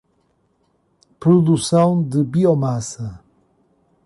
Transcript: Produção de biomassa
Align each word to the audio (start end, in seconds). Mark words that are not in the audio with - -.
Produção 1.19 2.01
de 2.01 2.23
biomassa 2.23 3.23